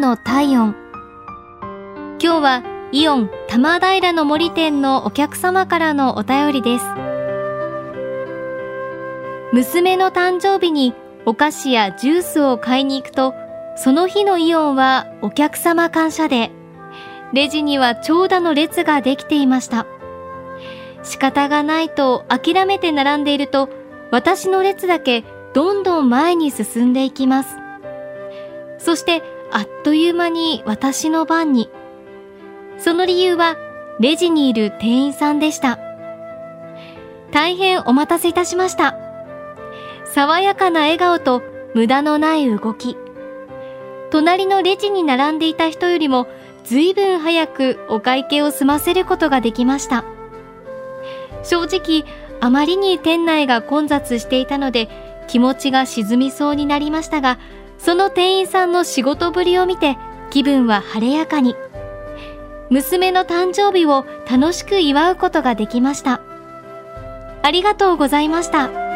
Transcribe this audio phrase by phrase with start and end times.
[0.00, 0.74] ンの体温。
[2.22, 6.84] 今日はイオン玉平の森店のお客様からのお便りです。
[9.52, 10.94] 娘の誕生日に
[11.26, 13.34] お菓子やジュースを買いに行くと
[13.76, 16.50] その日のイオンはお客様感謝で
[17.34, 19.86] レジには長蛇の列ができていました。
[21.02, 23.68] 仕方がないと諦めて並んでいると
[24.10, 27.56] 私の列だけどんどん前に進んでいきます。
[28.78, 29.22] そして
[29.52, 31.70] あっという間に私の番に。
[32.78, 33.56] その理由は
[33.98, 35.78] レジにいる店員さんでした。
[37.32, 38.96] 大変お待たせいたしました。
[40.04, 41.42] 爽やかな笑顔と
[41.74, 42.96] 無駄のない動き。
[44.10, 46.26] 隣のレジに並んでいた人よりも
[46.64, 50.04] 随分早くお会計を済ませることができました。
[51.42, 52.04] 正直
[52.40, 54.88] あまりに店内が混雑していたので
[55.28, 57.38] 気持ちが沈みそうになりましたが
[57.82, 59.96] その店員さんの仕事ぶりを見て
[60.30, 61.56] 気分は晴れやかに
[62.68, 66.20] 娘の誕生日を楽しく祝うことができました
[67.42, 68.89] ありがとうございました。